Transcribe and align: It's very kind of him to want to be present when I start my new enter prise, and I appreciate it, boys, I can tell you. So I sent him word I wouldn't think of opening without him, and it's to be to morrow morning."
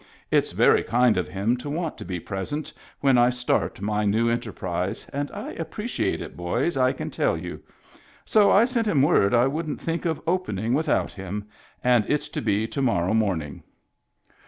It's 0.31 0.51
very 0.51 0.81
kind 0.83 1.15
of 1.15 1.27
him 1.27 1.55
to 1.57 1.69
want 1.69 1.95
to 1.99 2.05
be 2.05 2.19
present 2.19 2.73
when 3.01 3.19
I 3.19 3.29
start 3.29 3.79
my 3.81 4.03
new 4.03 4.29
enter 4.31 4.51
prise, 4.51 5.05
and 5.13 5.29
I 5.31 5.51
appreciate 5.51 6.21
it, 6.21 6.35
boys, 6.35 6.75
I 6.75 6.91
can 6.91 7.11
tell 7.11 7.37
you. 7.37 7.61
So 8.25 8.49
I 8.49 8.65
sent 8.65 8.87
him 8.87 9.03
word 9.03 9.35
I 9.35 9.45
wouldn't 9.45 9.79
think 9.79 10.05
of 10.05 10.19
opening 10.25 10.73
without 10.73 11.11
him, 11.11 11.47
and 11.83 12.03
it's 12.07 12.29
to 12.29 12.41
be 12.41 12.67
to 12.69 12.81
morrow 12.81 13.13
morning." 13.13 13.61